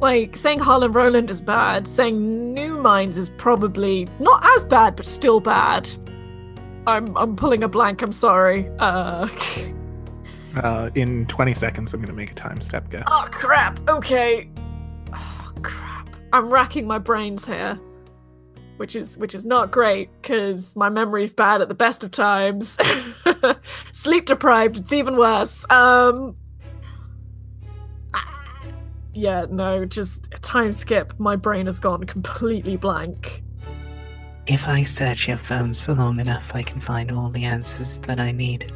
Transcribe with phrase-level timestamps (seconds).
[0.00, 5.06] like saying Harlan Roland is bad, saying New Minds is probably not as bad, but
[5.06, 5.88] still bad.
[6.86, 8.02] I'm I'm pulling a blank.
[8.02, 8.68] I'm sorry.
[8.78, 9.28] Uh,
[10.64, 13.04] Uh, in 20 seconds, I'm going to make a time step guess.
[13.06, 13.78] oh crap.
[13.88, 14.50] Okay.
[15.14, 16.10] Oh crap.
[16.32, 17.78] I'm racking my brains here,
[18.76, 22.76] which is which is not great because my memory's bad at the best of times.
[23.92, 24.78] Sleep deprived.
[24.78, 25.64] It's even worse.
[25.70, 26.34] Um.
[29.10, 31.18] Ah, Yeah, no, just time skip.
[31.18, 33.42] My brain has gone completely blank.
[34.46, 38.18] If I search your phones for long enough, I can find all the answers that
[38.18, 38.72] I need.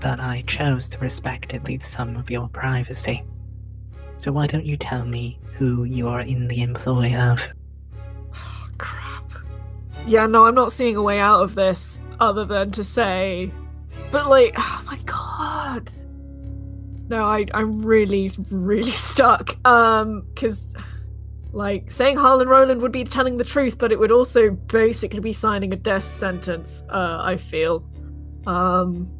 [0.00, 3.22] But I chose to respect at least some of your privacy.
[4.16, 7.46] So why don't you tell me who you are in the employ of?
[8.34, 9.30] Oh, crap.
[10.06, 13.52] Yeah, no, I'm not seeing a way out of this other than to say,
[14.10, 15.90] but like, oh my god.
[17.10, 19.56] No, I, I'm really, really stuck.
[19.66, 20.76] Um, because,
[21.50, 25.32] like, saying Harlan Roland would be telling the truth, but it would also basically be
[25.32, 26.84] signing a death sentence.
[26.88, 27.84] Uh, I feel.
[28.46, 29.10] Um,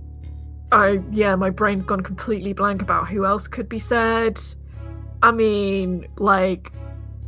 [0.70, 4.40] I yeah, my brain's gone completely blank about who else could be said.
[5.20, 6.72] I mean, like,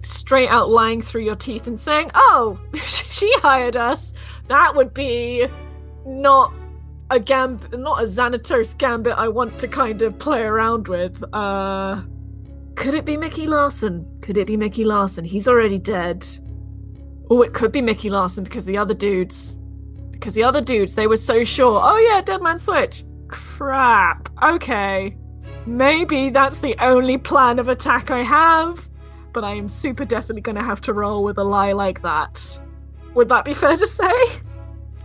[0.02, 4.12] straight out lying through your teeth and saying, "Oh, she hired us."
[4.46, 5.48] That would be
[6.06, 6.52] not
[7.10, 11.22] a gambit, not a Xanatos gambit I want to kind of play around with.
[11.32, 12.02] Uh,
[12.74, 14.06] could it be Mickey Larson?
[14.22, 15.24] Could it be Mickey Larson?
[15.24, 16.26] He's already dead.
[17.30, 19.54] Oh, it could be Mickey Larson because the other dudes,
[20.10, 21.80] because the other dudes, they were so sure.
[21.82, 23.04] Oh yeah, Dead Man Switch.
[23.28, 24.28] Crap.
[24.42, 25.16] Okay.
[25.66, 28.88] Maybe that's the only plan of attack I have,
[29.32, 32.60] but I am super definitely going to have to roll with a lie like that.
[33.14, 34.12] Would that be fair to say?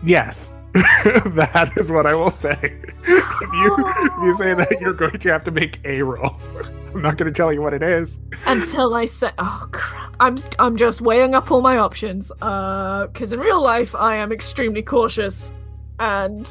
[0.04, 0.54] Yes.
[1.36, 2.58] that is what I will say.
[3.03, 6.36] if you if you say that, you're going to have to make a roll.
[6.94, 8.20] I'm not going to tell you what it is.
[8.45, 12.32] Until I say, oh crap, I'm I'm just weighing up all my options.
[12.42, 15.52] Uh, because in real life I am extremely cautious,
[15.99, 16.49] and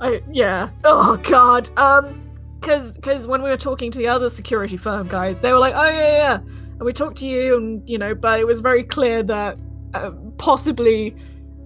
[0.00, 0.70] I yeah.
[0.84, 1.70] Oh god.
[1.78, 2.22] Um,
[2.60, 5.74] because because when we were talking to the other security firm guys, they were like,
[5.74, 8.84] oh yeah yeah, and we talked to you, and you know, but it was very
[8.84, 9.58] clear that
[9.94, 11.16] uh, possibly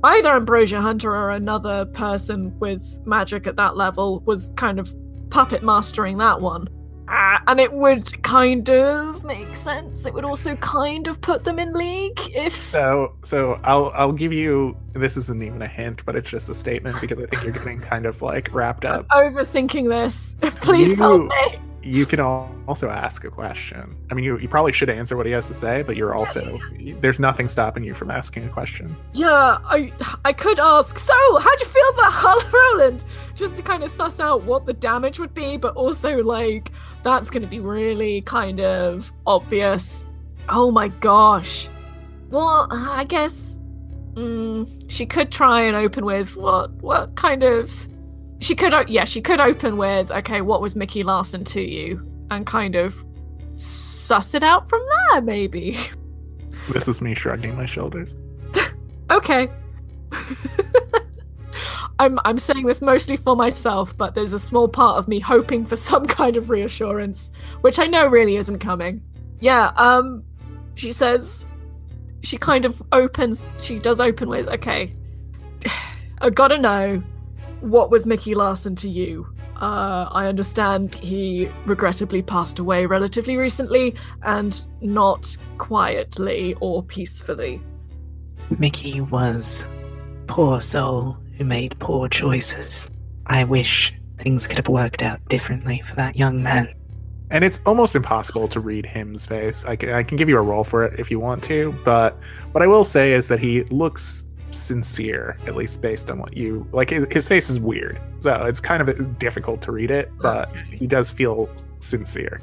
[0.05, 4.95] either Ambrosia Hunter or another person with magic at that level was kind of
[5.31, 6.69] puppet mastering that one.
[7.09, 10.07] Uh, and it would kind of make sense.
[10.07, 12.59] It would also kind of put them in league if.
[12.59, 16.55] So so I'll I'll give you this isn't even a hint, but it's just a
[16.55, 19.07] statement because I think you're getting kind of like wrapped up.
[19.09, 20.34] Overthinking this.
[20.63, 21.46] Please help me.
[21.86, 23.97] You can also ask a question.
[24.10, 26.58] I mean, you, you probably should answer what he has to say, but you're also
[27.00, 28.97] there's nothing stopping you from asking a question.
[29.14, 29.92] Yeah, I
[30.24, 30.98] I could ask.
[30.98, 33.04] So, how'd you feel about Harlan Roland?
[33.36, 36.72] Just to kind of suss out what the damage would be, but also like
[37.04, 40.04] that's going to be really kind of obvious.
[40.48, 41.68] Oh my gosh.
[42.30, 43.58] Well, I guess
[44.14, 47.86] mm, she could try and open with what what kind of
[48.41, 52.06] she could o- yeah she could open with okay what was Mickey Larson to you
[52.30, 53.04] and kind of
[53.56, 55.78] suss it out from there maybe.
[56.72, 58.16] This is me shrugging my shoulders.
[59.10, 59.48] Okay.
[61.98, 65.64] I'm I'm saying this mostly for myself, but there's a small part of me hoping
[65.64, 67.30] for some kind of reassurance,
[67.62, 69.00] which I know really isn't coming.
[69.41, 70.24] Yeah, um
[70.74, 71.47] she says
[72.22, 74.92] she kind of opens she does open with, okay.
[76.20, 77.03] I gotta know
[77.61, 79.27] what was Mickey Larson to you?
[79.61, 87.62] Uh, I understand he regrettably passed away relatively recently and not quietly or peacefully.
[88.59, 89.66] Mickey was
[90.27, 92.91] poor soul who made poor choices.
[93.27, 96.72] I wish things could have worked out differently for that young man.
[97.31, 99.65] And it's almost impossible to read him's face.
[99.65, 102.16] I can, I can give you a roll for it if you want to, but
[102.53, 104.25] what I will say is that he looks
[104.56, 106.91] sincere, at least based on what you like.
[106.91, 110.77] His, his face is weird, so it's kind of difficult to read it, but Okay.
[110.77, 111.48] he does feel
[111.78, 112.41] sincere.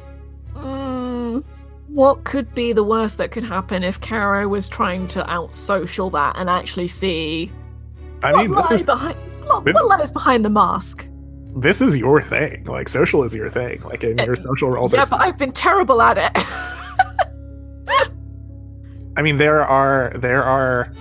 [0.55, 1.43] Mm,
[1.87, 6.09] what could be the worst that could happen if Caro was trying to out social
[6.11, 7.51] that and actually see
[8.23, 9.17] I what mean, this lies is behind
[9.47, 11.07] what, this- what lies behind the mask?
[11.57, 12.63] this is your thing.
[12.65, 13.79] Like social is your thing.
[13.81, 14.91] Like in your social rolls.
[14.91, 16.31] yeah, are but I've been terrible at it.
[19.15, 20.91] I mean, there are there are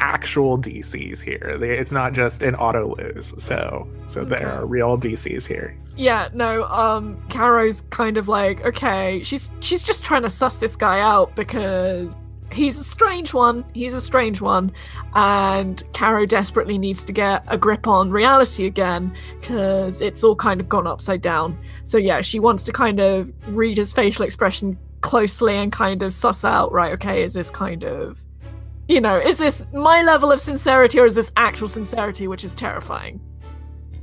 [0.00, 1.56] actual DCs here.
[1.58, 3.34] They, it's not just an auto lose.
[3.42, 5.76] So so there are real DCs here.
[5.96, 10.76] yeah, no, um Caro's kind of like, okay, she's she's just trying to suss this
[10.76, 12.12] guy out because
[12.52, 13.64] he's a strange one.
[13.74, 14.72] He's a strange one.
[15.14, 20.60] And Caro desperately needs to get a grip on reality again because it's all kind
[20.60, 21.58] of gone upside down.
[21.84, 26.12] So yeah, she wants to kind of read his facial expression closely and kind of
[26.12, 28.22] suss out, right, okay, is this kind of,
[28.90, 32.56] you know, is this my level of sincerity or is this actual sincerity, which is
[32.56, 33.20] terrifying?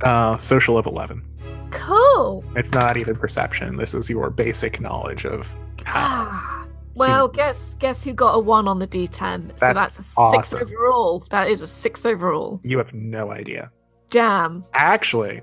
[0.00, 1.22] Uh, social of 11.
[1.70, 2.42] Cool.
[2.56, 3.76] It's not even perception.
[3.76, 5.54] This is your basic knowledge of
[5.84, 6.28] how.
[6.30, 9.50] Ah, well, guess guess who got a one on the D10?
[9.50, 10.62] so That's that's a six awesome.
[10.62, 11.20] overall.
[11.28, 12.58] That is a six overall.
[12.64, 13.70] You have no idea.
[14.08, 14.64] Damn.
[14.72, 15.42] Actually,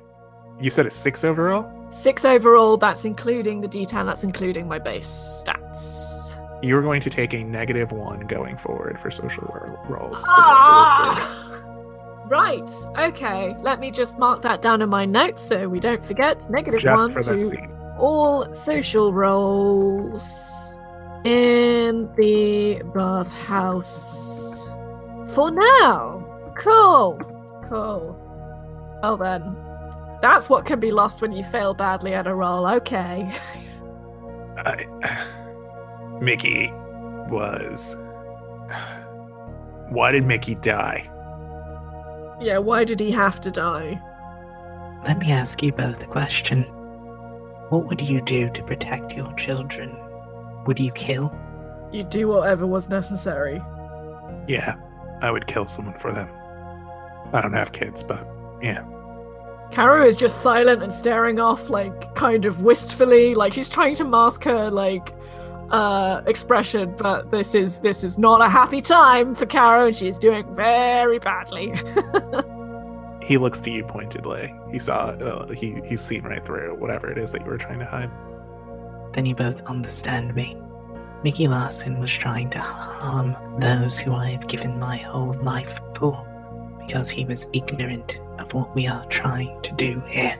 [0.59, 1.71] you said a six overall?
[1.91, 2.77] Six overall.
[2.77, 4.07] That's including the D10.
[4.07, 6.14] That's including my base stats.
[6.65, 10.21] You're going to take a negative one going forward for social ro- rolls.
[10.23, 11.71] for the rest of this Ah!
[12.27, 12.69] Right.
[12.97, 13.55] Okay.
[13.61, 16.49] Let me just mark that down in my notes so we don't forget.
[16.49, 17.71] Negative Just one for to scene.
[17.99, 20.75] all social rolls
[21.23, 24.67] in the bathhouse.
[25.35, 26.25] For now.
[26.57, 27.19] Cool.
[27.69, 28.17] Cool.
[29.03, 29.55] Well then.
[30.21, 32.65] That's what can be lost when you fail badly at a roll.
[32.65, 33.31] Okay.
[34.57, 34.85] I,
[36.21, 36.71] Mickey
[37.29, 37.95] was.
[39.89, 41.09] Why did Mickey die?
[42.41, 44.01] Yeah, why did he have to die?
[45.03, 46.63] Let me ask you both a question.
[47.69, 49.95] What would you do to protect your children?
[50.65, 51.33] Would you kill?
[51.91, 53.61] You'd do whatever was necessary.
[54.47, 54.75] Yeah,
[55.21, 56.29] I would kill someone for them.
[57.33, 58.27] I don't have kids, but
[58.61, 58.83] yeah.
[59.71, 64.03] Caro is just silent and staring off, like kind of wistfully, like she's trying to
[64.03, 65.13] mask her like
[65.71, 70.17] uh expression, but this is this is not a happy time for Caro, and she's
[70.17, 71.73] doing very badly.
[73.25, 74.53] He looks to you pointedly.
[74.71, 75.07] He saw.
[75.07, 78.11] Uh, he he's seen right through whatever it is that you were trying to hide.
[79.13, 80.61] Then you both understand me.
[81.23, 86.23] Mickey Larson was trying to harm those who I have given my whole life for,
[86.85, 90.37] because he was ignorant of what we are trying to do here.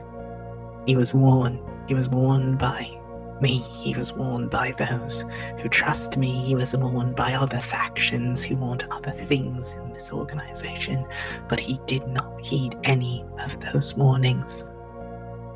[0.86, 1.58] He was warned.
[1.88, 2.96] He was warned by
[3.40, 3.58] me.
[3.58, 5.24] He was warned by those
[5.58, 6.38] who trust me.
[6.44, 11.06] He was warned by other factions who want other things in this organization,
[11.48, 14.70] but he did not heed any of those warnings.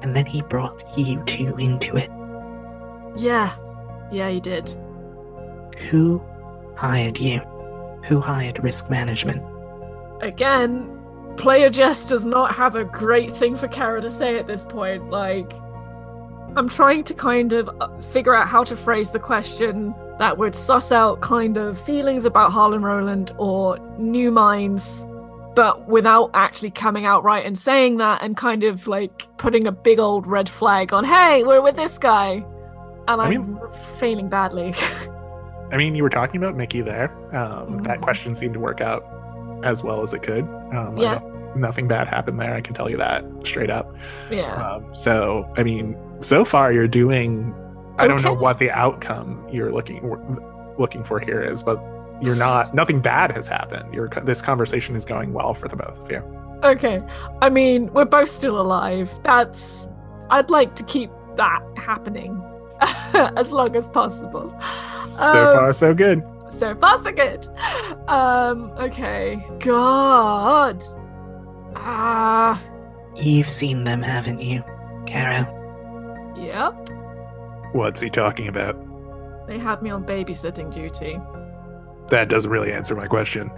[0.02, 2.10] And then he brought you two into it.
[3.16, 3.54] yeah.
[4.12, 4.74] Yeah, he did.
[5.88, 6.20] Who
[6.74, 7.38] hired you?
[8.06, 9.40] Who hired risk management?
[10.20, 10.98] Again,
[11.36, 15.10] Player Jess does not have a great thing for Caro to say at this point.
[15.10, 15.52] Like,
[16.56, 20.54] I'm trying to kind of uh, figure out how to phrase the question that would
[20.54, 25.06] suss out kind of feelings about Harlan Roland or new minds,
[25.54, 29.72] but without actually coming out right and saying that and kind of like putting a
[29.72, 32.44] big old red flag on, hey, we're with this guy.
[33.08, 33.58] And I I'm mean-
[33.98, 34.74] failing badly.
[35.72, 37.12] I mean, you were talking about Mickey there.
[37.34, 38.02] Um, That Mhm.
[38.02, 39.04] question seemed to work out
[39.62, 40.42] as well as it could.
[40.72, 41.20] Um, Yeah.
[41.54, 42.52] nothing bad happened there.
[42.54, 43.94] I can tell you that straight up.
[44.30, 44.54] yeah.
[44.54, 47.54] Um, so, I mean, so far you're doing.
[47.98, 50.00] I don't know what the outcome you're looking
[50.78, 51.78] looking for here is, but
[52.22, 52.74] you're not.
[52.80, 53.92] Nothing bad has happened.
[53.92, 56.18] Your this conversation is going well for the both of you.
[56.62, 57.02] Okay.
[57.42, 59.10] I mean, we're both still alive.
[59.24, 59.88] That's.
[60.30, 62.40] I'd like to keep that happening
[62.80, 64.50] as long as possible.
[65.04, 66.22] So Um, far, so good.
[66.48, 67.46] So far, so good.
[68.08, 69.44] Um, okay.
[69.58, 70.82] God.
[71.76, 72.60] Ah.
[73.16, 74.62] You've seen them, haven't you,
[75.06, 75.59] Caro?
[76.36, 76.74] Yep.
[77.72, 78.76] What's he talking about?
[79.46, 81.18] They had me on babysitting duty.
[82.08, 83.50] That doesn't really answer my question.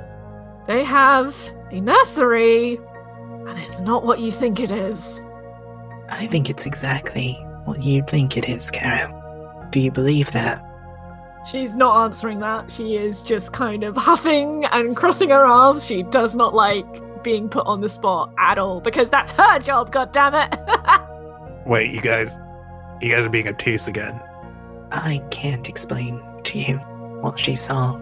[0.67, 1.37] They have
[1.71, 2.79] a nursery,
[3.47, 5.25] and it's not what you think it is.
[6.09, 7.33] I think it's exactly
[7.65, 9.69] what you think it is, Caro.
[9.71, 10.63] Do you believe that?
[11.51, 12.71] She's not answering that.
[12.71, 15.85] She is just kind of huffing and crossing her arms.
[15.85, 16.87] She does not like
[17.25, 20.55] being put on the spot at all because that's her job, God damn it!
[21.67, 22.39] Wait, you guys,
[23.03, 24.21] you guys are being obtuse again.
[24.93, 26.77] I can't explain to you
[27.21, 27.97] what she saw.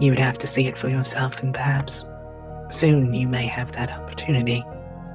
[0.00, 2.04] You would have to see it for yourself, and perhaps
[2.70, 4.64] soon you may have that opportunity.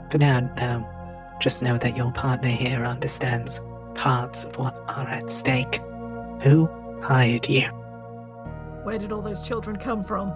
[0.10, 0.88] For now, though,
[1.40, 3.60] just know that your partner here understands
[3.96, 5.82] parts of what are at stake.
[6.44, 6.70] Who
[7.02, 7.68] hired you?
[8.84, 10.32] Where did all those children come from?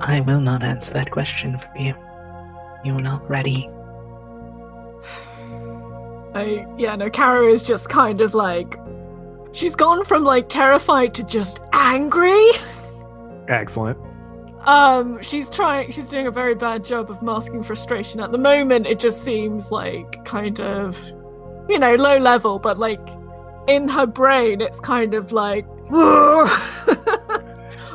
[0.00, 1.94] I will not answer that question for you.
[2.84, 3.68] You're not ready.
[6.34, 8.78] I yeah, no, Caro is just kind of like
[9.52, 12.50] she's gone from like terrified to just angry.
[13.48, 13.98] Excellent.
[14.66, 18.20] Um, she's trying she's doing a very bad job of masking frustration.
[18.20, 20.98] At the moment it just seems like kind of
[21.68, 23.00] you know, low level, but like
[23.68, 25.66] in her brain it's kind of like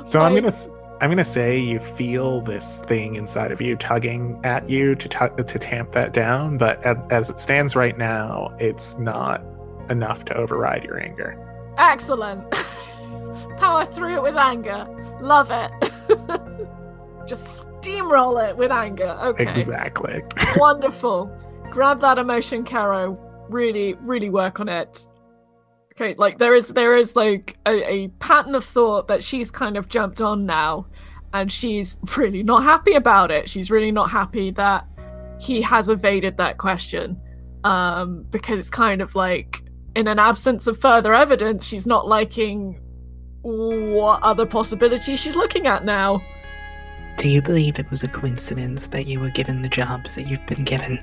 [0.07, 0.53] So I'm gonna
[0.99, 5.43] I'm gonna say you feel this thing inside of you tugging at you to tu-
[5.43, 9.43] to tamp that down, but a- as it stands right now, it's not
[9.89, 11.37] enough to override your anger.
[11.77, 12.43] Excellent.
[13.57, 14.87] Power through it with anger.
[15.21, 15.71] Love it.
[17.27, 19.15] Just steamroll it with anger.
[19.21, 19.47] Okay.
[19.49, 20.23] Exactly.
[20.57, 21.31] Wonderful.
[21.69, 23.19] Grab that emotion, Caro.
[23.49, 25.07] Really, really work on it.
[25.99, 29.75] Okay, like there is there is like a, a pattern of thought that she's kind
[29.77, 30.85] of jumped on now,
[31.33, 33.49] and she's really not happy about it.
[33.49, 34.85] She's really not happy that
[35.39, 37.19] he has evaded that question.
[37.63, 39.63] Um, because it's kind of like
[39.95, 42.79] in an absence of further evidence, she's not liking
[43.41, 46.21] what other possibilities she's looking at now.
[47.17, 50.45] Do you believe it was a coincidence that you were given the jobs that you've
[50.45, 50.99] been given?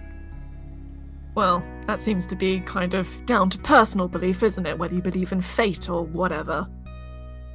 [1.34, 4.78] Well, that seems to be kind of down to personal belief, isn't it?
[4.78, 6.68] Whether you believe in fate or whatever.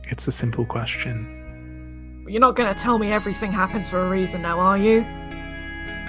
[0.04, 2.26] It's a simple question.
[2.28, 5.02] You're not going to tell me everything happens for a reason now, are you?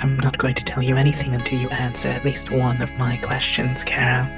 [0.03, 3.19] I'm not going to tell you anything until you answer at least one of my
[3.19, 4.29] questions, Kara.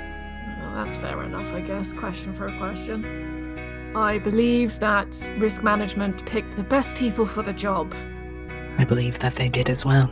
[0.60, 1.92] Well, that's fair enough, I guess.
[1.92, 3.96] Question for a question.
[3.96, 7.94] I believe that risk management picked the best people for the job.
[8.78, 10.10] I believe that they did as well.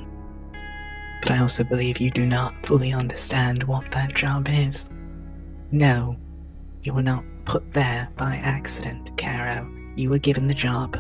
[1.23, 4.91] But I also believe you do not fully understand what that job is.
[5.71, 6.17] No,
[6.83, 9.69] you were not put there by accident, Caro.
[9.97, 10.99] You were given the job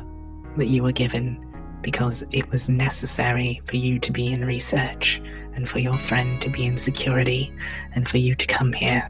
[0.57, 1.47] that you were given
[1.83, 5.23] because it was necessary for you to be in research
[5.55, 7.53] and for your friend to be in security
[7.95, 9.09] and for you to come here.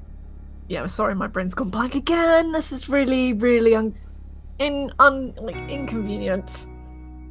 [0.69, 2.53] Yeah, I'm sorry, my brain's gone blank again.
[2.53, 3.95] This is really, really un,
[4.59, 6.67] in un like inconvenient.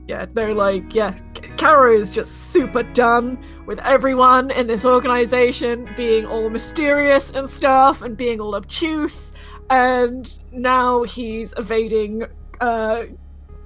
[0.10, 1.20] Yeah, no, like yeah,
[1.58, 3.38] Caro is just super done
[3.68, 9.32] with everyone in this organization being all mysterious and stuff and being all obtuse,
[9.70, 12.24] and now he's evading
[12.60, 13.04] uh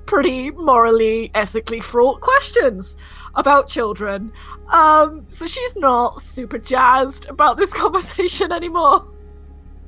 [0.06, 2.98] pretty morally, ethically fraught questions
[3.36, 4.30] about children.
[4.68, 9.08] Um, so she's not super jazzed about this conversation anymore.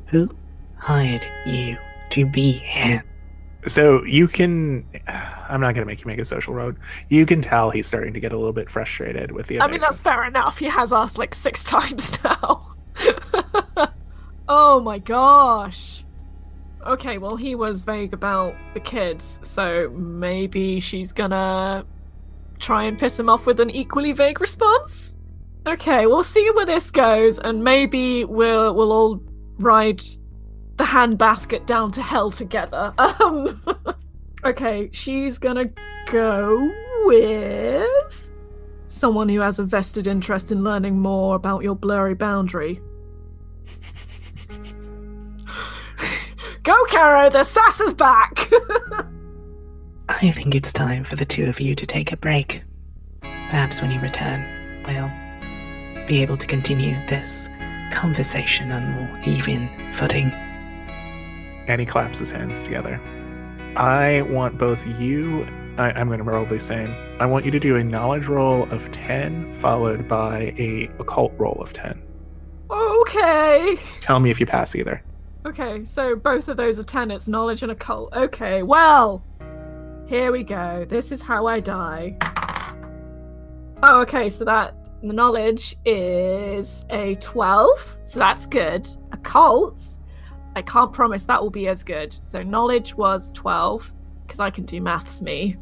[0.05, 0.33] Who
[0.77, 1.75] hired you
[2.11, 3.03] to be here?
[3.67, 4.85] So you can.
[5.07, 6.77] I'm not going to make you make a social road.
[7.09, 9.61] You can tell he's starting to get a little bit frustrated with the.
[9.61, 10.57] I mean, that's fair enough.
[10.57, 12.75] He has asked like six times now.
[14.47, 16.03] oh my gosh.
[16.85, 21.83] Okay, well, he was vague about the kids, so maybe she's gonna
[22.59, 25.15] try and piss him off with an equally vague response.
[25.65, 29.19] Okay, we'll see where this goes, and maybe we'll we'll all
[29.57, 30.03] ride
[30.77, 32.93] the handbasket down to hell together.
[33.21, 33.61] Um,
[34.43, 35.69] okay, she's gonna
[36.07, 36.71] go
[37.05, 38.29] with
[38.87, 42.81] someone who has a vested interest in learning more about your blurry boundary.
[46.63, 47.29] go, Caro!
[47.29, 48.51] The sass is back!
[50.09, 52.61] I think it's time for the two of you to take a break.
[53.21, 54.45] Perhaps when you return,
[54.85, 57.49] we'll be able to continue this
[57.91, 60.31] conversation on more even footing.
[61.67, 62.99] And he claps his hands together.
[63.75, 65.45] I want both you.
[65.77, 66.95] I, I'm going to roll the same.
[67.19, 71.61] I want you to do a knowledge roll of ten, followed by a occult roll
[71.61, 72.01] of ten.
[72.69, 73.77] okay.
[74.01, 75.03] Tell me if you pass either.
[75.45, 77.11] Okay, so both of those are 10.
[77.11, 78.11] It's knowledge and occult.
[78.15, 79.23] Okay, well,
[80.07, 80.85] here we go.
[80.89, 82.17] This is how I die.
[83.83, 88.89] Oh, okay, so that the knowledge is a 12, so that's good.
[89.11, 89.97] Occult,
[90.55, 92.17] I can't promise that will be as good.
[92.21, 93.91] So knowledge was 12,
[94.25, 95.57] because I can do maths, me.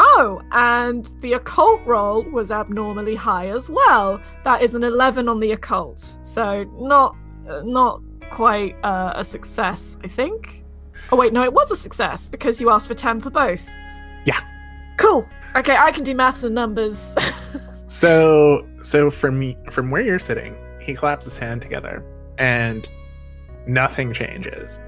[0.00, 4.20] Oh, and the occult roll was abnormally high as well.
[4.44, 7.16] That is an 11 on the occult, so not
[7.64, 10.64] not quite uh, a success, I think.
[11.10, 13.66] Oh wait, no, it was a success because you asked for 10 for both.
[14.24, 14.40] Yeah.
[14.98, 15.26] Cool.
[15.56, 17.14] Okay, I can do maths and numbers.
[17.88, 22.04] So, so from me, from where you're sitting, he claps his hand together,
[22.36, 22.86] and
[23.68, 24.80] nothing changes.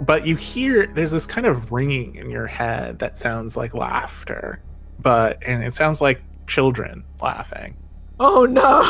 [0.00, 4.62] But you hear there's this kind of ringing in your head that sounds like laughter,
[5.00, 7.76] but and it sounds like children laughing.
[8.20, 8.82] oh no.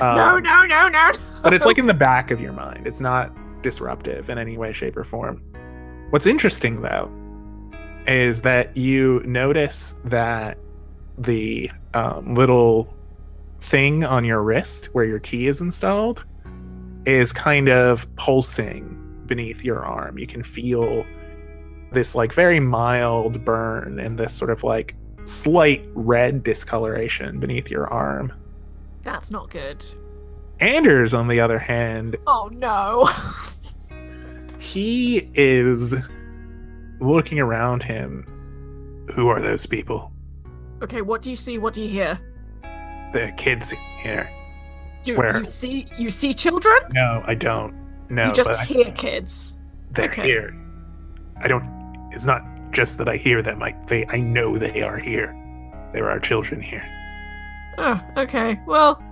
[0.00, 1.12] no, Um, no, no, no.
[1.42, 2.86] but it's like in the back of your mind.
[2.86, 3.32] It's not
[3.62, 5.42] disruptive in any way, shape, or form.
[6.10, 7.10] What's interesting though
[8.06, 10.56] is that you notice that
[11.18, 12.94] the um, little
[13.60, 16.24] thing on your wrist where your key is installed
[17.08, 18.94] is kind of pulsing
[19.26, 20.18] beneath your arm.
[20.18, 21.06] You can feel
[21.90, 27.86] this like very mild burn and this sort of like slight red discoloration beneath your
[27.88, 28.32] arm.
[29.02, 29.84] That's not good.
[30.60, 33.08] Anders, on the other hand, Oh no.
[34.58, 35.94] he is
[37.00, 38.26] looking around him.
[39.14, 40.12] Who are those people?
[40.82, 41.58] okay, what do you see?
[41.58, 42.20] What do you hear?
[43.12, 44.30] The kids here.
[45.08, 45.38] You, Where?
[45.40, 46.76] you see you see children?
[46.92, 47.74] No, I don't.
[48.10, 49.56] No, you just but I- hear kids.
[49.92, 50.22] they're okay.
[50.22, 50.54] here.
[51.42, 51.64] I don't.
[52.12, 53.62] It's not just that I hear them.
[53.62, 54.06] I they.
[54.08, 55.34] I know they are here.
[55.94, 56.84] There are children here.
[57.78, 58.60] Oh, okay.
[58.66, 59.02] Well,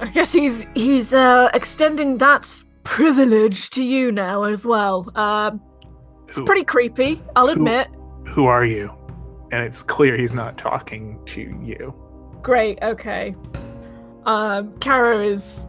[0.00, 5.10] I guess he's he's uh extending that privilege to you now as well.
[5.14, 5.60] Um,
[6.26, 7.88] it's Who, pretty creepy, I'll who- admit.
[8.26, 8.92] who are you?
[9.52, 11.94] And it's clear he's not talking to you.
[12.42, 13.36] Great, okay.
[14.26, 15.64] Um, Kara is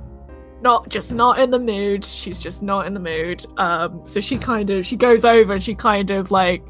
[0.61, 2.03] not just not in the mood.
[2.03, 3.45] She's just not in the mood.
[3.57, 6.63] Um, so she kind of she goes over and she kind of like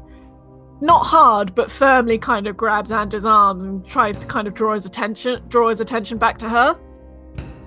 [0.80, 4.74] not hard but firmly kind of grabs Anders' arms and tries to kind of draw
[4.74, 6.78] his attention draw his attention back to her.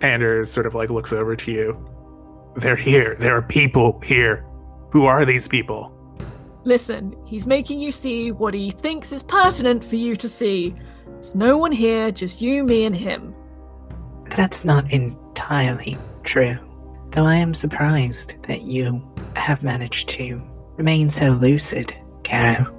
[0.02, 1.86] Anders sort of like looks over to you.
[2.56, 3.16] They're here.
[3.16, 4.46] There are people here.
[4.92, 5.98] Who are these people?
[6.64, 10.76] Listen, he's making you see what he thinks is pertinent for you to see.
[11.08, 13.34] There's no one here, just you, me, and him.
[14.36, 16.58] That's not entirely true.
[17.12, 20.42] Though I am surprised that you have managed to
[20.78, 22.74] remain so lucid, Caro.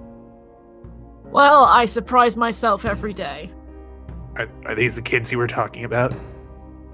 [1.24, 3.52] Well, I surprise myself every day.
[4.36, 6.14] Are, are these the kids you were talking about?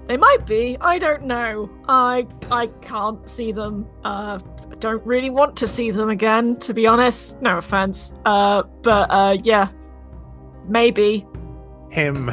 [0.07, 0.75] They might be.
[0.81, 1.69] I don't know.
[1.87, 3.87] I I can't see them.
[4.03, 4.39] Uh,
[4.71, 7.39] I don't really want to see them again, to be honest.
[7.41, 8.13] No offense.
[8.25, 9.69] Uh, but uh, yeah,
[10.67, 11.27] maybe.
[11.91, 12.31] Him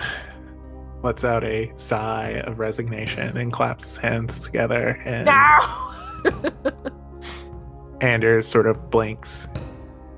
[1.07, 5.01] lets out a sigh of resignation and claps his hands together.
[5.05, 6.73] And No.
[8.01, 9.49] Anders sort of blinks.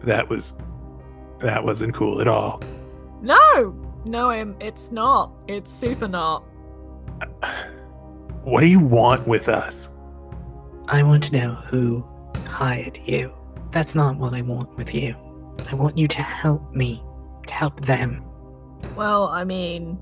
[0.01, 0.55] That was.
[1.41, 2.61] That wasn't cool at all.
[3.23, 3.73] no,
[4.05, 5.31] no, it's not.
[5.47, 6.43] It's super not.
[8.43, 9.89] What do you want with us?
[10.89, 12.05] I want to know who
[12.49, 13.33] hired you.
[13.71, 15.15] That's not what I want with you.
[15.71, 17.05] I want you to help me,
[17.47, 18.25] to help them.
[18.97, 19.99] Well, I mean,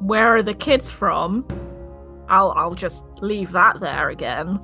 [0.00, 1.46] where are the kids from?
[2.28, 4.60] I'll I'll just leave that there again.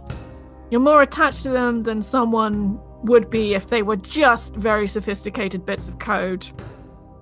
[0.70, 5.64] You're more attached to them than someone would be if they were just very sophisticated
[5.64, 6.48] bits of code.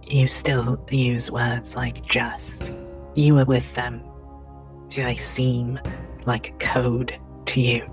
[0.02, 2.72] You still use words like just.
[3.14, 4.02] You were with them.
[4.88, 5.78] Do they seem
[6.26, 7.90] like code to you?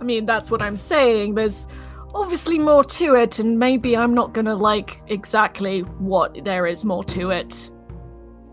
[0.00, 1.34] I mean, that's what I'm saying.
[1.34, 1.66] There's
[2.14, 7.04] obviously more to it, and maybe I'm not gonna like exactly what there is more
[7.04, 7.70] to it.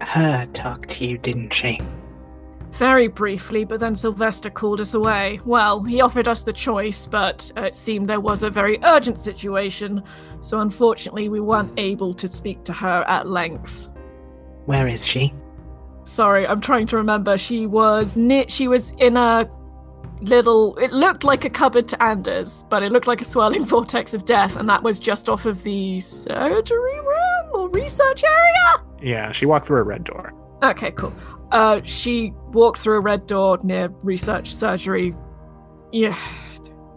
[0.02, 1.80] Her talk to you, didn't she?
[2.72, 5.40] Very briefly, but then Sylvester called us away.
[5.46, 9.18] Well, he offered us the choice, but uh, it seemed there was a very urgent
[9.18, 10.02] situation,
[10.40, 13.90] so unfortunately we weren't able to speak to her at length.
[14.66, 15.34] Where is she?
[16.04, 17.38] Sorry, I'm trying to remember.
[17.38, 18.46] She was near.
[18.48, 19.50] She was in a
[20.22, 20.78] little.
[20.78, 24.26] It looked like a cupboard to Anders, but it looked like a swirling vortex of
[24.26, 28.91] death, and that was just off of the surgery room or research area.
[29.02, 30.34] Yeah, she walked through a red door.
[30.64, 31.14] Okay, cool.
[31.52, 35.16] Uh, she walked through a red door near research surgery.
[35.92, 36.18] Yeah,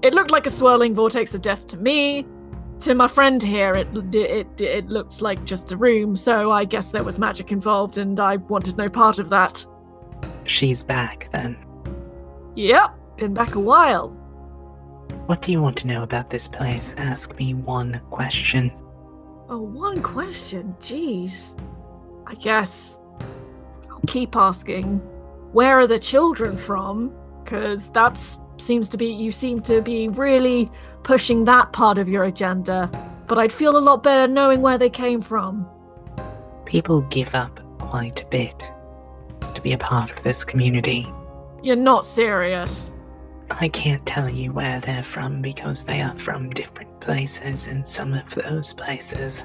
[0.03, 2.27] it looked like a swirling vortex of death to me.
[2.81, 6.15] To my friend here, it it it looked like just a room.
[6.15, 9.65] So I guess there was magic involved, and I wanted no part of that.
[10.45, 11.57] She's back then.
[12.57, 14.11] Yep, been back a while.
[15.27, 16.95] What do you want to know about this place?
[16.99, 18.71] Ask me one question.
[19.49, 20.77] Oh, one question.
[20.81, 21.59] Jeez.
[22.27, 22.99] I guess
[23.91, 24.99] I'll keep asking.
[25.53, 27.15] Where are the children from?
[27.43, 28.19] Because that
[28.57, 30.71] seems to be you seem to be really
[31.03, 32.91] pushing that part of your agenda.
[33.27, 35.67] But I'd feel a lot better knowing where they came from.
[36.65, 38.71] People give up quite a bit
[39.55, 41.07] to be a part of this community.
[41.63, 42.93] You're not serious.
[43.51, 48.15] I can't tell you where they're from because they are from different places, and some
[48.15, 49.45] of those places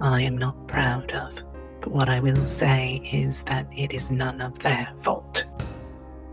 [0.00, 1.49] I am not proud of.
[1.80, 5.46] But what I will say is that it is none of their fault.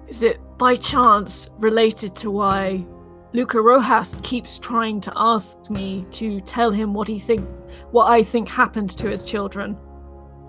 [0.08, 2.86] Is it by chance related to why
[3.34, 7.48] Luca Rojas keeps trying to ask me to tell him what he think
[7.92, 9.80] what I think happened to his children?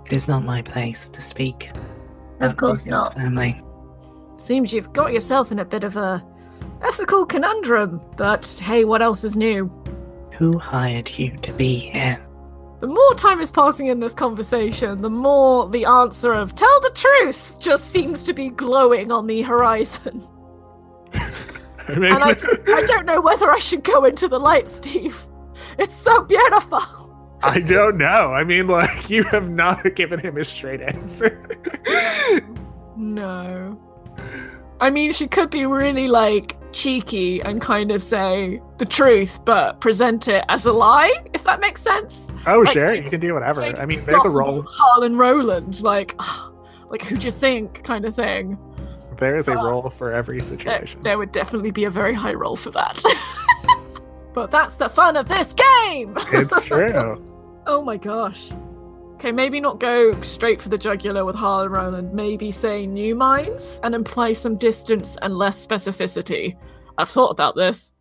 [0.06, 1.70] It is not my place to speak.
[2.40, 3.14] Of course not.
[3.14, 3.60] Family.
[4.36, 6.24] Seems you've got yourself in a bit of a
[6.82, 9.70] ethical conundrum, but hey, what else is new?
[10.34, 12.24] Who hired you to be here?
[12.80, 16.90] The more time is passing in this conversation, the more the answer of tell the
[16.94, 20.22] truth just seems to be glowing on the horizon.
[21.12, 22.36] I mean, And I,
[22.68, 25.26] I don't know whether I should go into the light, Steve.
[25.78, 26.82] It's so beautiful.
[27.42, 28.32] I don't know.
[28.32, 31.48] I mean, like, you have not given him a straight answer.
[32.96, 33.80] No.
[34.80, 39.80] I mean, she could be really like cheeky and kind of say the truth, but
[39.80, 42.30] present it as a lie, if that makes sense.
[42.46, 42.94] oh, Like, sure.
[42.94, 43.60] You can do whatever.
[43.62, 44.62] Like, I mean, there's a roll.
[44.68, 46.14] Harlan Roland, like,
[46.90, 48.58] like who'd you think, kind of thing.
[49.18, 51.02] there is a Uh, roll for every situation.
[51.02, 53.02] there would definitely be a very high roll for that.
[54.34, 56.16] but that's the fun of this game!
[56.32, 57.24] It's true.
[57.66, 58.50] oh my gosh.
[59.18, 62.12] Okay, maybe not go straight for the jugular with Harlan Roland.
[62.12, 66.56] Maybe say new minds and imply some distance and less specificity.
[66.98, 67.92] I've thought about this.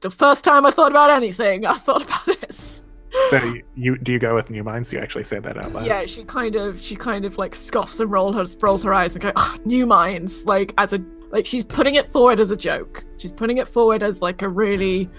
[0.00, 2.82] The first time I thought about anything, I thought about this.
[3.28, 4.88] So you, you do you go with new minds?
[4.88, 5.84] Do you actually say that out loud?
[5.84, 9.14] Yeah, she kind of she kind of like scoffs and roll her rolls her eyes
[9.16, 12.56] and go, "Ah, new minds, like as a like she's putting it forward as a
[12.56, 13.04] joke.
[13.18, 15.10] She's putting it forward as like a really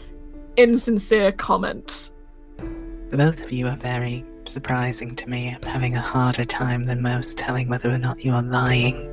[0.58, 2.10] insincere comment.
[3.10, 5.56] The both of you are very surprising to me.
[5.56, 9.08] I'm having a harder time than most telling whether or not you are lying.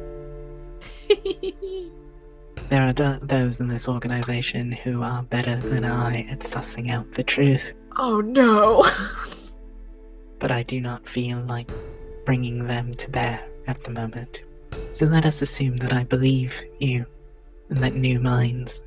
[2.69, 7.11] There are do- those in this organization who are better than I at sussing out
[7.13, 8.85] the truth, oh no.
[10.39, 11.71] but I do not feel like
[12.27, 14.43] bringing them to bear at the moment.
[14.93, 17.07] So let us assume that I believe you,
[17.71, 18.83] and that New Minds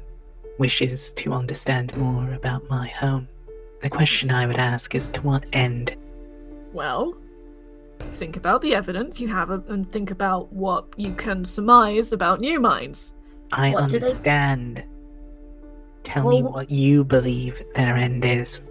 [0.60, 3.28] wishes to understand more about my home.
[3.82, 5.96] The question I would ask is to what end?
[6.74, 7.16] Well,
[8.12, 12.60] think about the evidence you have and think about what you can surmise about new
[12.60, 13.14] minds.
[13.52, 14.84] I What do they- understand.
[16.04, 18.62] Tell me what you believe their end is.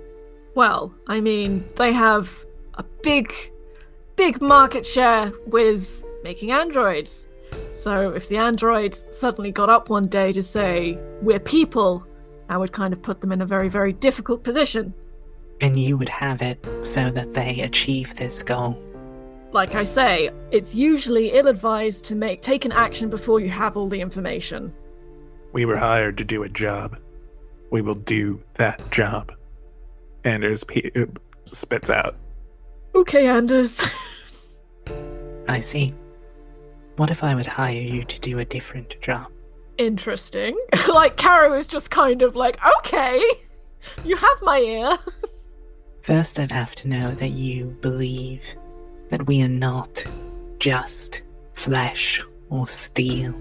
[0.57, 3.33] Well, I mean, they have a big,
[4.17, 7.29] big market share with making androids.
[7.73, 12.05] So if the androids suddenly got up one day to say, we're people,
[12.49, 14.93] that would kind of put them in a very, very difficult position.
[15.61, 18.81] And you would have it so that they achieve this goal.
[19.53, 23.77] Like I say, it's usually ill advised to make take an action before you have
[23.77, 24.73] all the information.
[25.53, 26.99] We were hired to do a job.
[27.71, 29.33] We will do that job.
[30.25, 31.07] Anders pe- uh,
[31.53, 32.17] spits out.
[32.95, 33.85] Okay, Anders.
[35.49, 35.93] I see.
[36.97, 39.27] What if I would hire you to do a different job?
[39.79, 40.55] Interesting.
[40.89, 43.23] like, Caro is just kind of like, okay,
[44.05, 44.99] you have my ear.
[46.03, 48.45] First, I'd have to know that you believe
[49.11, 50.05] that we are not
[50.59, 51.23] just
[51.55, 53.35] flesh or steel,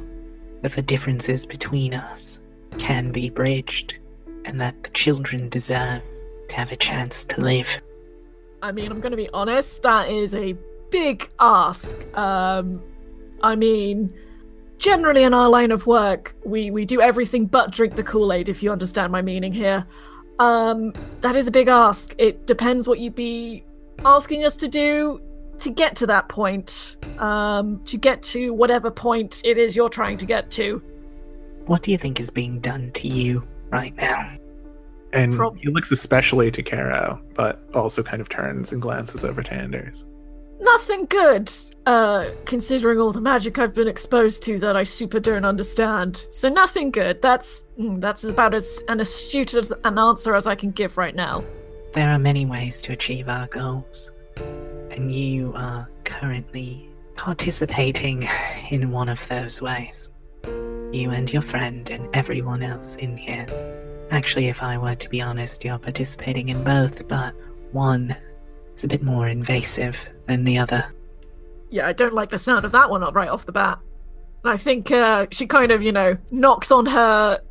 [0.62, 2.40] that the differences between us
[2.78, 3.98] can be bridged,
[4.46, 6.02] and that the children deserve
[6.50, 7.82] to have a chance to live.
[8.62, 10.56] I mean, I'm going to be honest, that is a
[10.92, 11.96] big ask.
[12.18, 12.82] Um,
[13.42, 14.14] I mean,
[14.78, 18.50] generally in our line of work, we, we do everything but drink the Kool Aid,
[18.50, 19.86] if you understand my meaning here.
[20.40, 22.16] Um, that is a big ask.
[22.18, 23.64] It depends what you'd be
[24.06, 25.22] asking us to do
[25.60, 30.18] to get to that point, um, to get to whatever point it is you're trying
[30.18, 30.82] to get to.
[31.66, 34.38] What do you think is being done to you right now?
[35.12, 39.44] And Prob- he looks especially to Caro, but also kind of turns and glances over
[39.44, 40.06] to Anders.
[40.62, 41.52] Nothing good,
[41.86, 46.28] uh, considering all the magic I've been exposed to that I super don't understand.
[46.32, 47.22] So nothing good.
[47.22, 51.16] That's mm, that's about as an astute as an answer as I can give right
[51.16, 51.46] now.
[51.94, 54.12] There are many ways to achieve our goals,
[54.92, 58.28] and you are currently participating
[58.70, 60.10] in one of those ways.
[60.92, 63.46] You and your friend and everyone else in here.
[64.12, 67.34] Actually, if I were to be honest, you're participating in both, but
[67.72, 68.16] one
[68.80, 70.86] is a bit more invasive than the other.
[71.70, 73.80] Yeah, I don't like the sound of that one right off the bat.
[74.44, 77.42] And I think uh, she kind of, you know, knocks on her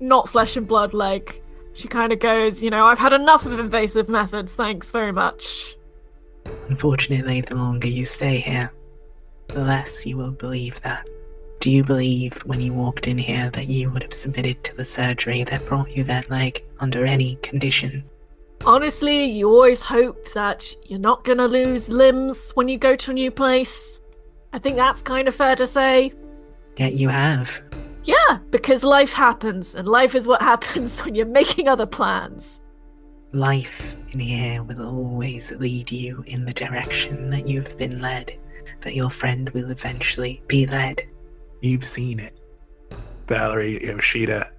[0.00, 1.40] not flesh and blood leg.
[1.74, 5.76] She kind of goes, you know, I've had enough of invasive methods, thanks very much.
[6.68, 8.72] Unfortunately, the longer you stay here,
[9.48, 11.06] the less you will believe that.
[11.60, 14.84] Do you believe when you walked in here that you would have submitted to the
[14.84, 18.02] surgery that brought you that leg under any condition?
[18.66, 23.14] Honestly, you always hope that you're not gonna lose limbs when you go to a
[23.14, 23.98] new place.
[24.52, 26.12] I think that's kind of fair to say.
[26.76, 27.62] Yet you have.
[28.04, 32.60] Yeah, because life happens, and life is what happens when you're making other plans.
[33.32, 38.36] Life in here will always lead you in the direction that you've been led,
[38.82, 41.06] that your friend will eventually be led.
[41.62, 42.38] You've seen it.
[43.26, 44.50] Valerie Yoshida.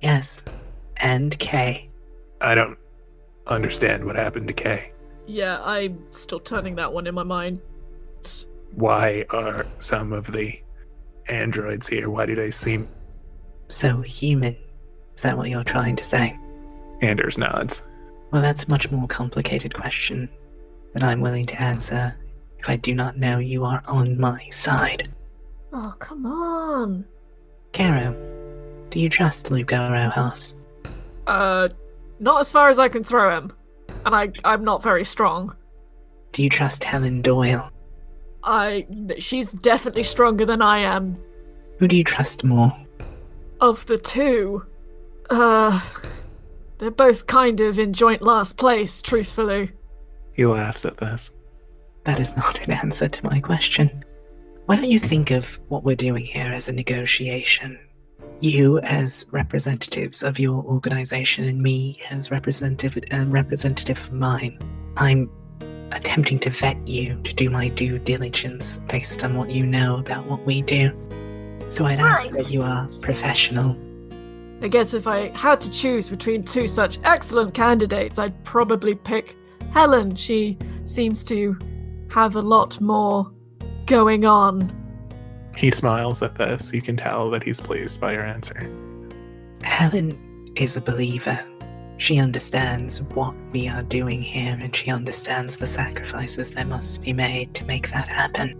[0.00, 0.44] Yes,
[0.98, 1.90] and Kay.
[2.40, 2.78] I don't
[3.46, 4.92] understand what happened to Kay.
[5.26, 7.60] Yeah, I'm still turning that one in my mind.
[8.74, 10.58] Why are some of the
[11.28, 12.10] androids here?
[12.10, 12.88] Why do they seem.
[13.68, 14.56] So human.
[15.14, 16.38] Is that what you're trying to say?
[17.00, 17.86] Anders nods.
[18.30, 20.28] Well, that's a much more complicated question
[20.94, 22.16] that I'm willing to answer
[22.58, 25.08] if I do not know you are on my side.
[25.72, 27.04] Oh, come on.
[27.72, 28.14] Caro,
[28.90, 30.62] do you trust Luke Rojas?
[31.26, 31.68] Uh,
[32.22, 33.52] not as far as I can throw him.
[34.06, 35.54] And I, I'm not very strong.
[36.30, 37.70] Do you trust Helen Doyle?
[38.44, 38.86] I
[39.18, 41.16] she's definitely stronger than I am.
[41.78, 42.74] Who do you trust more?
[43.60, 44.64] Of the two,
[45.30, 45.80] uh,
[46.78, 49.70] they're both kind of in joint last place, truthfully.
[50.32, 51.30] He laughs at this.
[52.04, 54.04] That is not an answer to my question.
[54.66, 57.78] Why don't you think of what we're doing here as a negotiation?
[58.42, 64.58] You as representatives of your organization and me as representative uh, representative of mine.
[64.96, 65.30] I'm
[65.92, 70.26] attempting to vet you to do my due diligence based on what you know about
[70.26, 70.90] what we do.
[71.68, 73.76] So I'd ask that you are professional.
[74.60, 79.36] I guess if I had to choose between two such excellent candidates, I'd probably pick
[79.72, 80.16] Helen.
[80.16, 81.56] She seems to
[82.10, 83.30] have a lot more
[83.86, 84.81] going on.
[85.56, 86.72] He smiles at this.
[86.72, 88.60] You can tell that he's pleased by your answer.
[89.62, 91.38] Helen is a believer.
[91.98, 97.12] She understands what we are doing here and she understands the sacrifices that must be
[97.12, 98.58] made to make that happen.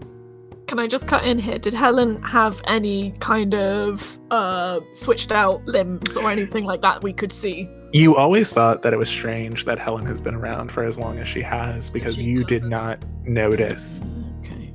[0.67, 1.59] Can I just cut in here?
[1.59, 7.11] Did Helen have any kind of uh switched out limbs or anything like that we
[7.11, 7.69] could see?
[7.91, 11.19] You always thought that it was strange that Helen has been around for as long
[11.19, 12.69] as she has because She you did doesn't.
[12.69, 14.01] not notice.
[14.39, 14.73] Okay.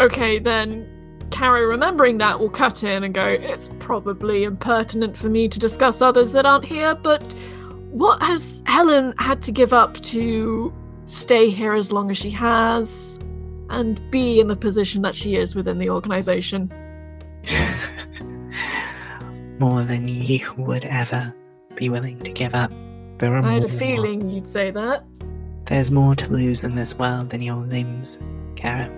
[0.00, 0.88] Okay, then
[1.32, 6.00] Carrie, remembering that, will cut in and go, It's probably impertinent for me to discuss
[6.00, 7.22] others that aren't here, but
[7.90, 10.72] what has Helen had to give up to
[11.06, 13.18] stay here as long as she has
[13.70, 16.70] and be in the position that she is within the organization?
[19.58, 21.34] More than you would ever
[21.76, 22.70] be willing to give up.
[23.18, 25.04] There are I had a more- feeling you'd say that.
[25.66, 28.18] There's more to lose in this world than your limbs,
[28.56, 28.90] Kara.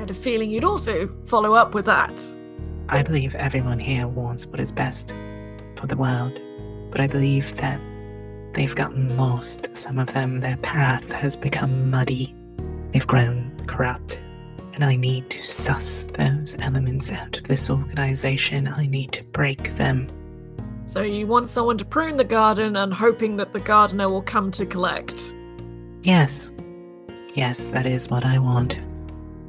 [0.00, 2.26] I had a feeling you'd also follow up with that.
[2.88, 5.14] I believe everyone here wants what is best
[5.76, 6.40] for the world,
[6.90, 7.78] but I believe that
[8.54, 9.76] they've gotten lost.
[9.76, 12.34] Some of them, their path has become muddy.
[12.92, 14.18] They've grown corrupt.
[14.72, 18.68] And I need to suss those elements out of this organization.
[18.68, 20.06] I need to break them.
[20.86, 24.50] So you want someone to prune the garden and hoping that the gardener will come
[24.52, 25.34] to collect.
[26.04, 26.52] Yes.
[27.34, 28.78] Yes, that is what I want.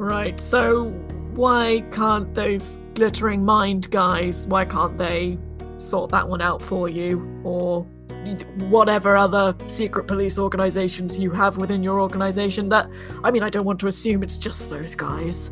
[0.02, 0.86] Right, so
[1.36, 5.38] why can't those glittering mind guys, why can't they
[5.78, 7.40] sort that one out for you?
[7.44, 7.84] Or
[8.70, 12.90] whatever other secret police organizations you have within your organization that
[13.24, 15.52] I mean I don't want to assume it's just those guys.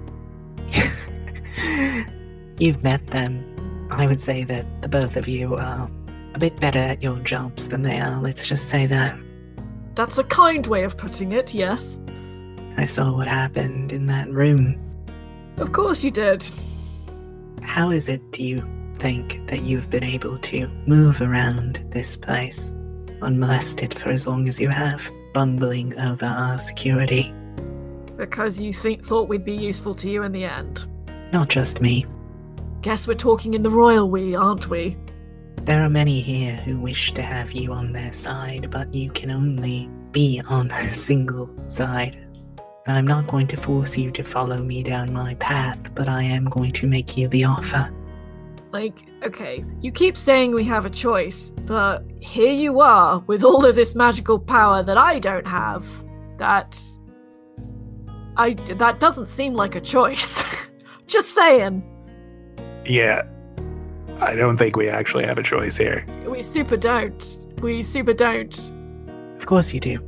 [2.58, 3.88] You've met them.
[3.92, 5.88] I would say that the both of you are
[6.34, 8.20] a bit better at your jobs than they are.
[8.20, 9.16] Let's just say that.
[9.94, 12.00] That's a kind way of putting it, yes.
[12.80, 14.80] I saw what happened in that room.
[15.58, 16.48] Of course you did.
[17.62, 18.60] How is it, do you
[18.96, 22.72] think, that you've been able to move around this place
[23.22, 27.34] unmolested for as long as you have, bumbling over our security?
[28.16, 30.88] Because you think thought we'd be useful to you in the end.
[31.34, 32.06] Not just me.
[32.80, 34.96] Guess we're talking in the royal we, aren't we?
[35.64, 39.32] There are many here who wish to have you on their side, but you can
[39.32, 42.26] only be on a single side.
[42.86, 46.24] And I'm not going to force you to follow me down my path, but I
[46.24, 47.92] am going to make you the offer.
[48.72, 53.66] Like, okay, you keep saying we have a choice, but here you are with all
[53.66, 55.86] of this magical power that I don't have.
[56.38, 56.80] That.
[58.38, 58.54] I.
[58.54, 60.44] That doesn't seem like a choice.
[61.08, 61.84] Just saying.
[62.86, 63.24] Yeah.
[64.22, 66.06] I don't think we actually have a choice here.
[66.28, 67.38] We super don't.
[67.62, 68.72] We super don't.
[69.38, 70.00] Of course you do.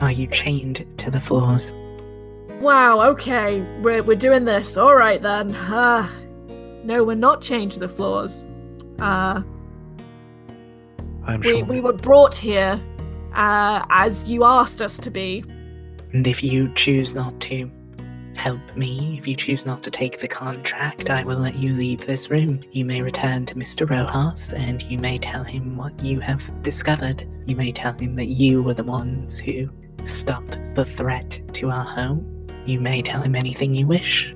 [0.00, 1.72] Are you chained to the floors?
[2.60, 4.76] Wow, okay, we're, we're doing this.
[4.76, 5.54] Alright then.
[5.54, 6.06] Uh,
[6.84, 8.46] no, we're not changing the floors.
[8.98, 9.42] Uh,
[11.24, 11.64] I'm we, sure.
[11.64, 12.78] we were brought here
[13.32, 15.42] uh, as you asked us to be.
[16.12, 17.70] And if you choose not to
[18.36, 22.04] help me, if you choose not to take the contract, I will let you leave
[22.04, 22.62] this room.
[22.72, 23.88] You may return to Mr.
[23.88, 27.26] Rojas and you may tell him what you have discovered.
[27.46, 29.70] You may tell him that you were the ones who
[30.04, 32.39] stopped the threat to our home.
[32.66, 34.34] You may tell him anything you wish.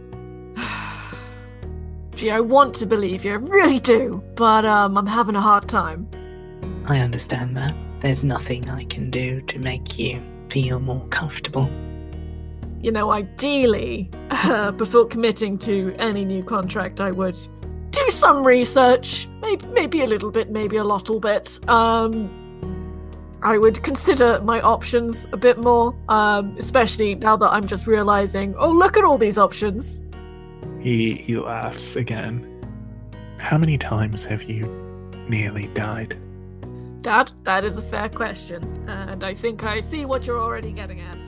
[2.17, 5.69] Gee, I want to believe you, I really do, but um, I'm having a hard
[5.69, 6.09] time.
[6.87, 7.75] I understand that.
[8.01, 11.71] There's nothing I can do to make you feel more comfortable.
[12.81, 17.41] You know, ideally, uh, before committing to any new contract, I would
[17.91, 21.59] do some research, maybe, maybe a little bit, maybe a little bit.
[21.69, 22.44] Um,
[23.45, 28.55] I would consider my options a bit more, um, especially now that I'm just realizing,
[28.57, 30.01] oh, look at all these options.
[30.81, 32.51] He he laughs again.
[33.39, 34.65] How many times have you
[35.29, 36.17] nearly died?
[37.03, 41.03] Dad, that is a fair question, and I think I see what you're already getting
[41.03, 41.19] at.